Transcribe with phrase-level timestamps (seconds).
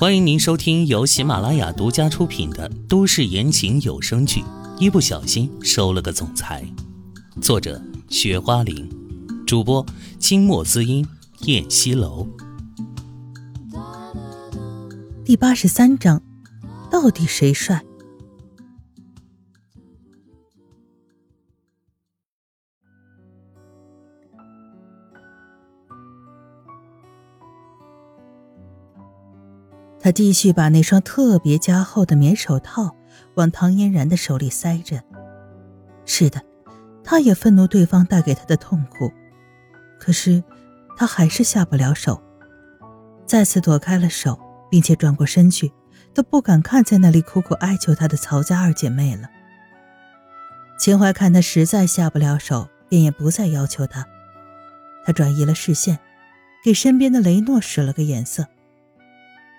[0.00, 4.42] 欢迎您收听由喜马拉雅独家出品的都市言情有声剧
[4.78, 6.64] 《一不小心收了个总裁》，
[7.42, 8.88] 作者：雪花玲，
[9.44, 9.84] 主播：
[10.20, 11.04] 清墨滋音、
[11.46, 12.28] 燕西楼。
[15.24, 16.22] 第八十三章，
[16.88, 17.82] 到底谁帅？
[30.08, 32.96] 他继续把那双特别加厚的棉手套
[33.34, 35.02] 往唐嫣然的手里塞着。
[36.06, 36.40] 是的，
[37.04, 39.12] 他也愤怒对方带给他的痛苦，
[40.00, 40.42] 可是
[40.96, 42.22] 他还是下不了手，
[43.26, 44.40] 再次躲开了手，
[44.70, 45.70] 并且转过身去，
[46.14, 49.28] 都不敢看在那里苦苦哀求他的曹家二姐妹了。
[50.78, 54.06] 秦淮看他实在下不了手，便也不再要求他。
[55.04, 55.98] 他转移了视线，
[56.64, 58.46] 给身边的雷诺使了个眼色。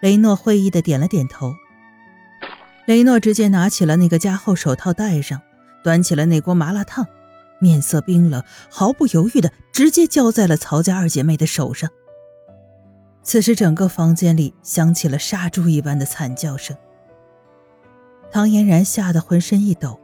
[0.00, 1.54] 雷诺会意的点了点头。
[2.86, 5.40] 雷诺直接拿起了那个加厚手套戴上，
[5.82, 7.06] 端起了那锅麻辣烫，
[7.60, 11.90] 面色冰冷，毫不犹豫的直接浇在了曹家二姐妹的手上。
[13.22, 16.74] 此时，整个房间里响起了杀猪一般的惨叫声。
[18.30, 20.00] 唐嫣然吓得浑身一抖，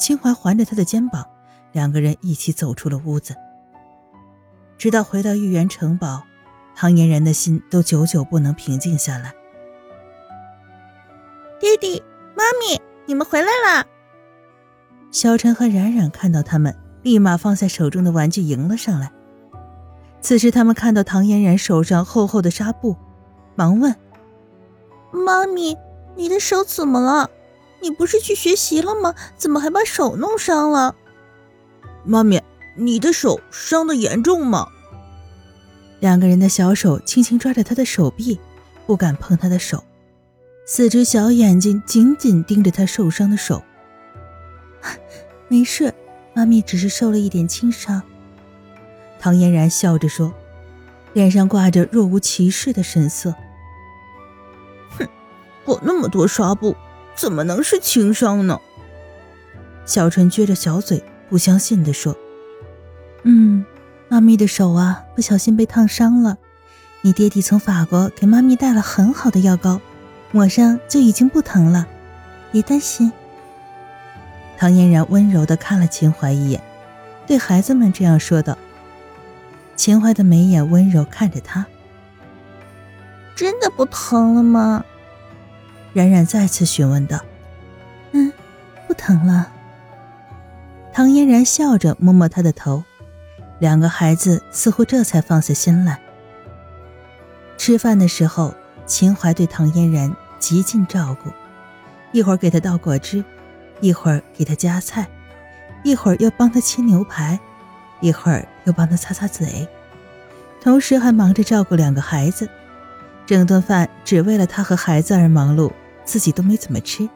[0.00, 1.24] 秦淮环着她的肩膀，
[1.72, 3.36] 两个人一起走出了屋子。
[4.78, 6.24] 直到回到玉园城堡。
[6.78, 9.34] 唐嫣然的心都久久不能平静下来。
[11.58, 12.02] 弟弟、
[12.36, 13.86] 妈咪，你们回来啦！
[15.10, 19.10] 小陈和冉冉看到他们，立马放下手中的玩具迎了上来。
[20.20, 22.94] 此时，他们看到唐嫣然手上厚厚的纱布，
[23.54, 23.96] 忙问
[25.10, 25.78] ：“妈咪，
[26.14, 27.30] 你的手怎么了？
[27.80, 29.14] 你不是去学习了吗？
[29.38, 30.94] 怎么还把手弄伤了？”
[32.04, 32.42] 妈咪，
[32.74, 34.68] 你的手伤的严重吗？
[36.00, 38.38] 两个人的小手轻轻抓着他的手臂，
[38.86, 39.82] 不敢碰他的手，
[40.66, 43.62] 四只小眼睛紧紧盯着他受伤的手。
[45.48, 45.92] 没事，
[46.34, 48.02] 妈咪只是受了一点轻伤。
[49.18, 50.34] 唐嫣然笑着说，
[51.14, 53.34] 脸上挂着若无其事的神色。
[54.98, 55.08] 哼，
[55.64, 56.76] 裹那么多纱布，
[57.14, 58.60] 怎么能是轻伤呢？
[59.86, 62.14] 小纯撅着小嘴，不相信地说
[63.24, 63.64] ：“嗯。”
[64.08, 66.38] 妈咪的手啊，不小心被烫伤了。
[67.02, 69.80] 你爹地从法国给妈咪带了很好的药膏，
[70.32, 71.86] 抹上就已经不疼了，
[72.52, 73.12] 别担心。
[74.56, 76.62] 唐嫣然温柔地看了秦淮一眼，
[77.26, 78.56] 对孩子们这样说道。
[79.76, 81.66] 秦淮的眉眼温柔看着他，
[83.34, 84.84] 真的不疼了吗？
[85.92, 87.20] 冉冉再次询问道。
[88.12, 88.32] 嗯，
[88.88, 89.52] 不疼了。
[90.92, 92.82] 唐嫣然笑着摸摸他的头。
[93.58, 96.00] 两个孩子似乎这才放下心来。
[97.56, 101.30] 吃饭的时候，秦淮对唐嫣然极尽照顾，
[102.12, 103.24] 一会儿给她倒果汁，
[103.80, 105.08] 一会儿给她夹菜，
[105.82, 107.40] 一会儿又帮她切牛排，
[108.00, 109.66] 一会儿又帮她擦擦嘴，
[110.62, 112.48] 同时还忙着照顾两个孩子。
[113.24, 115.72] 整顿饭只为了他和孩子而忙碌，
[116.04, 117.08] 自己都没怎么吃，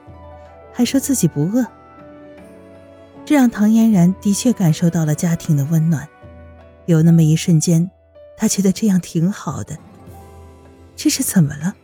[0.72, 1.64] 还说自己不饿。
[3.24, 6.08] 这让唐嫣然的确感受到了家庭的温暖。
[6.90, 7.90] 有那么一瞬间，
[8.36, 9.78] 他觉得这样挺好的。
[10.96, 11.74] 这是怎么了？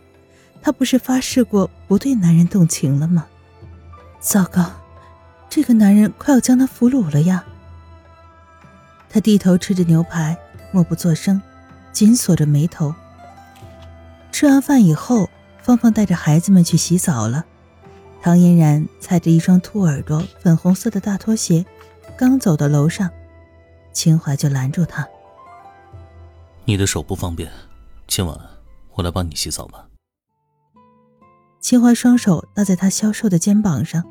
[0.61, 3.27] 他不是发誓过不对男人动情了吗？
[4.21, 4.73] 糟糕，
[5.49, 7.45] 这个男人快要将他俘虏了呀！
[9.09, 10.37] 他低头吃着牛排，
[10.73, 11.41] 默不作声，
[11.93, 12.93] 紧锁着眉头。
[14.33, 15.31] 吃完饭以后，
[15.63, 17.47] 芳芳带着孩子们去洗澡了。
[18.21, 21.65] 唐嫣然踩着一双兔耳朵粉红色的大拖鞋，
[22.19, 23.09] 刚走到楼上。
[23.97, 25.09] 秦淮就拦住他
[26.67, 27.51] ：“你的手不方便，
[28.07, 28.39] 今晚
[28.93, 29.89] 我来帮你洗澡吧。”
[31.63, 34.05] 秦淮双手搭在他消瘦的肩膀上，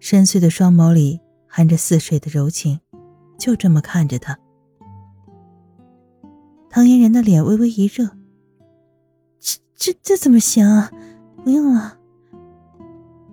[0.00, 1.18] 深邃的双眸里
[1.48, 2.78] 含着似水的柔情，
[3.38, 4.38] 就这么看着他。
[6.68, 8.10] 唐嫣然的脸微微一热
[9.40, 10.90] ：“这、这、这怎么行啊？
[11.42, 11.96] 不用了。”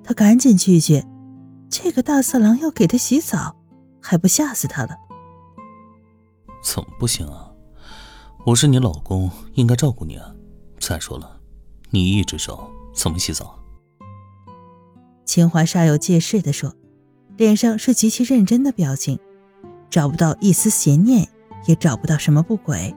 [0.02, 1.06] 他赶紧拒绝
[1.70, 3.58] ：“这个大色狼要给他洗澡，
[4.02, 4.96] 还不吓死他了？”
[6.64, 7.52] 怎么不行啊？
[8.46, 10.34] 我是你老公，应该照顾你啊。
[10.80, 11.40] 再说了，
[11.90, 13.60] 你一只手怎么洗澡？
[15.26, 16.74] 秦淮煞有介事地说，
[17.38, 19.20] 脸上是极其认真的表情，
[19.90, 21.28] 找不到一丝邪念，
[21.66, 22.96] 也找不到什么不轨，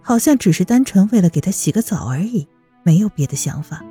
[0.00, 2.46] 好像只是单纯为了给他洗个澡而已，
[2.82, 3.82] 没有别的想法。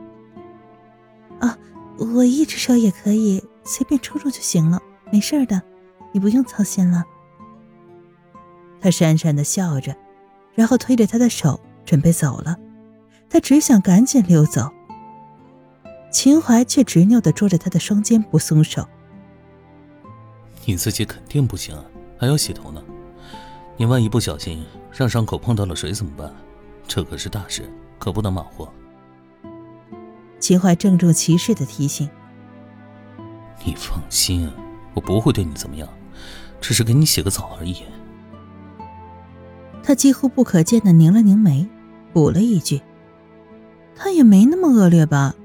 [1.39, 1.57] 啊，
[1.97, 4.79] 我一只手也可以，随便冲冲就行了，
[5.11, 5.61] 没事的，
[6.11, 7.03] 你不用操心了。
[8.83, 9.95] 他讪讪的笑着，
[10.53, 12.57] 然后推着他的手准备走了。
[13.29, 14.69] 他只想赶紧溜走，
[16.11, 18.85] 秦淮却执拗的捉着他的双肩不松手。
[20.65, 21.73] 你自己肯定不行，
[22.19, 22.83] 还要洗头呢。
[23.77, 26.29] 你万一不小心让伤口碰到了水怎么办？
[26.85, 27.63] 这可是大事，
[27.97, 28.67] 可不能马虎。
[30.41, 32.09] 秦淮郑重其事的提醒。
[33.63, 34.51] 你放心，
[34.93, 35.87] 我不会对你怎么样，
[36.59, 37.77] 只是给你洗个澡而已。
[39.93, 41.69] 他几乎不可见的拧了拧眉，
[42.13, 42.81] 补了一句
[43.95, 45.35] ：“他也没那么恶劣吧？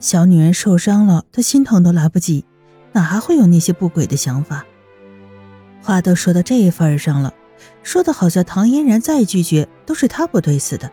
[0.00, 2.46] 小女人受伤了，他心疼都来不及，
[2.92, 4.64] 哪还会有那些不轨的想法？”
[5.84, 7.34] 话都说到这份上了，
[7.82, 10.90] 说的好像唐嫣然再拒绝都是他不对似的。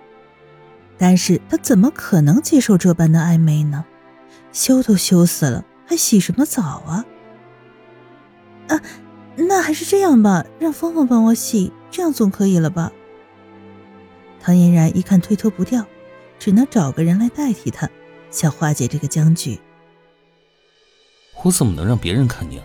[0.98, 3.86] 但是他怎么可能接受这般的暧昧呢？
[4.52, 7.06] 羞都羞死了，还洗什么澡啊？
[8.68, 8.82] 啊，
[9.38, 12.92] 那还是这样吧，让芳芳帮我洗，这样总可以了吧？
[14.46, 15.84] 唐嫣然一看推脱不掉，
[16.38, 17.90] 只能找个人来代替他，
[18.30, 19.60] 想化解这个僵局。
[21.42, 22.64] 我怎么能让别人看你啊？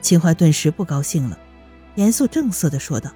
[0.00, 1.38] 秦淮顿时不高兴了，
[1.94, 3.12] 严肃正色的说道：“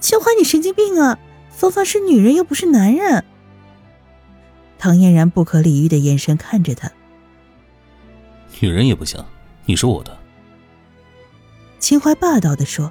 [0.00, 1.18] 秦淮，你神经病啊！
[1.50, 3.22] 芳芳是女人，又不是男人。”
[4.80, 6.90] 唐嫣然不可理喻的眼神看着他
[8.60, 9.22] ：“女人也不行，
[9.66, 10.16] 你是我的。”
[11.78, 12.90] 秦淮霸道的说。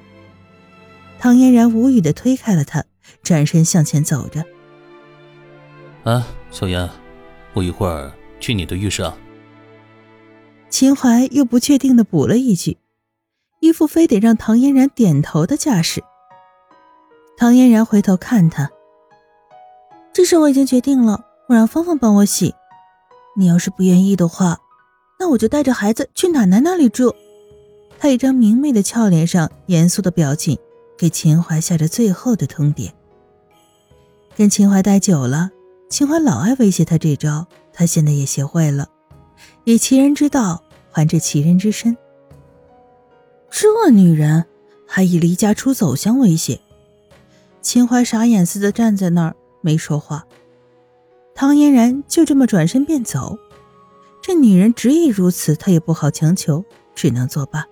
[1.20, 2.86] 唐嫣然无语的推开了他，
[3.22, 4.46] 转身向前走着。
[6.06, 6.90] “啊，小妍，
[7.54, 9.16] 我一会儿去你的浴室啊。”
[10.70, 12.78] 秦淮又不确定的补了一句，
[13.60, 16.02] 一副非得让唐嫣然点头的架势。
[17.38, 18.70] 唐嫣然回头看他，
[20.14, 22.54] 这事我已经决定了，我让芳芳帮我洗。
[23.36, 24.58] 你要是不愿意的话，
[25.20, 27.14] 那我就带着孩子去奶奶那里住。
[27.98, 30.58] 他一张明媚的俏脸上严肃的表情，
[31.00, 32.92] 给秦淮下着最后的通牒。
[34.36, 35.50] 跟秦淮待久了，
[35.90, 38.90] 秦淮老爱威胁他这招，他现在也学会了。
[39.64, 40.62] 以其人之道
[40.92, 41.96] 还治其人之身。
[43.50, 44.46] 这女人
[44.86, 46.60] 还以离家出走相威胁。
[47.62, 50.26] 秦淮傻眼似的站在那儿没说话。
[51.34, 53.38] 唐嫣然就这么转身便走。
[54.22, 57.66] 这女人执意如此，他也不好强求，只能作罢。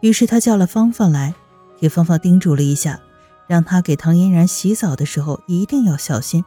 [0.00, 1.34] 于是他叫了芳芳来，
[1.80, 3.00] 给芳芳叮嘱了一下，
[3.46, 6.44] 让她给唐嫣然洗澡的时候一定要小心，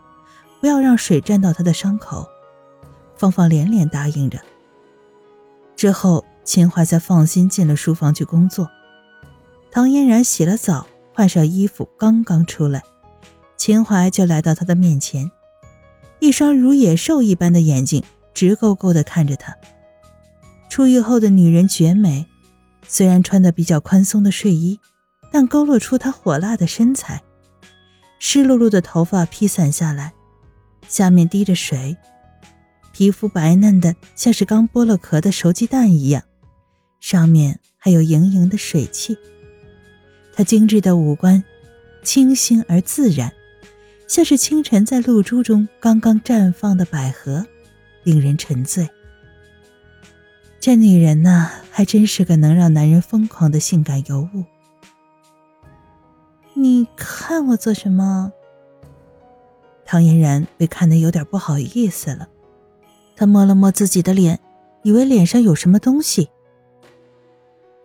[0.59, 2.27] 不要让水沾到她的伤口。
[3.15, 4.39] 芳芳连连答应着。
[5.75, 8.69] 之后，秦淮才放心进了书房去工作。
[9.71, 12.83] 唐嫣然洗了澡，换上衣服，刚刚出来，
[13.57, 15.31] 秦淮就来到她的面前，
[16.19, 19.55] 一双如野兽一般的眼睛直勾勾地看着她。
[20.69, 22.27] 出狱后的女人绝美，
[22.87, 24.79] 虽然穿的比较宽松的睡衣，
[25.31, 27.23] 但勾勒出她火辣的身材。
[28.19, 30.13] 湿漉漉的头发披散下来，
[30.87, 31.97] 下面滴着水。
[32.91, 36.21] 皮肤白嫩的，像是刚剥了壳的熟鸡蛋一样，
[36.99, 39.17] 上面还有盈盈的水汽。
[40.35, 41.43] 她精致的五官，
[42.03, 43.31] 清新而自然，
[44.07, 47.45] 像是清晨在露珠中刚刚绽放的百合，
[48.03, 48.89] 令人沉醉。
[50.59, 54.43] 这女人呐，还真是个能让男人疯狂的性感尤物。
[56.53, 58.31] 你看我做什么？
[59.85, 62.27] 唐嫣然被看得有点不好意思了。
[63.15, 64.39] 她摸了摸自己的脸，
[64.83, 66.29] 以为脸上有什么东西。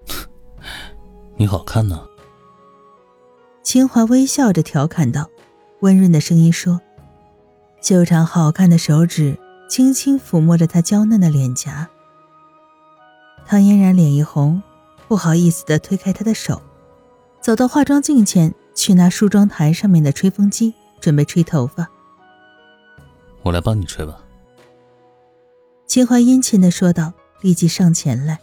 [1.36, 2.06] 你好看呢。
[3.62, 5.28] 秦淮微笑着调侃道，
[5.80, 6.80] 温润的声音说
[7.82, 9.36] ：“修长好看的手指
[9.68, 11.88] 轻轻抚摸着她娇嫩的脸颊。”
[13.44, 14.62] 唐嫣然脸一红，
[15.08, 16.62] 不好意思的推开他的手，
[17.46, 21.88] 走到化妆镜前去拿梳妆台上面的吹风机，准备吹头发。
[23.44, 24.18] 我来帮你吹吧。
[25.86, 27.12] 秦淮殷勤的说道，
[27.42, 28.40] 立即上前来，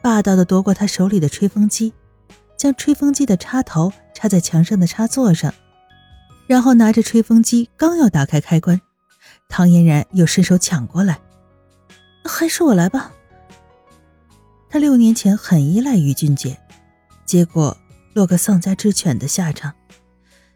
[0.00, 1.92] 霸道的夺过他手里的吹风机，
[2.56, 5.52] 将吹风机的插头插在墙上的插座上，
[6.46, 8.80] 然后拿着吹风机刚要打开开关，
[9.48, 11.18] 唐嫣然又伸手抢过来，
[12.24, 13.10] 还是我来吧。
[14.70, 16.56] 他六年前很依赖于俊杰，
[17.26, 17.76] 结果
[18.18, 19.74] 落个丧家之犬的下场，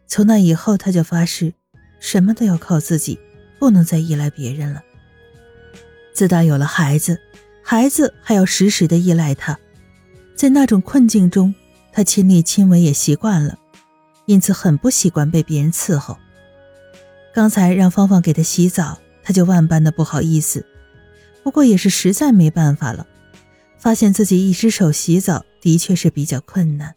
[0.09, 1.55] 从那以后他就发誓，
[2.01, 3.21] 什么都要靠自己，
[3.61, 4.83] 不能再依赖别人了。
[6.13, 7.21] 自打有了孩子，
[7.63, 9.57] 孩子还要时时的依赖他，
[10.35, 11.55] 在那种困境中，
[11.93, 13.57] 他亲力亲为也习惯了，
[14.27, 16.19] 因此很不习惯被别人伺候。
[17.33, 20.67] 刚才让芳芳给他洗澡，他就万般的不好意思，
[21.45, 23.07] 不过也是实在没办法了，
[23.79, 26.97] 发现自己一只手洗澡的确是比较困难。